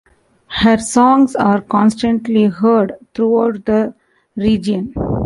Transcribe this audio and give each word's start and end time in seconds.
Her 0.47 0.79
songs 0.79 1.35
are 1.35 1.61
constantly 1.61 2.45
heard 2.45 2.93
throughout 3.13 3.65
the 3.65 3.93
region. 4.35 4.95